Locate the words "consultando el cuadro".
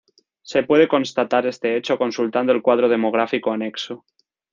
1.99-2.89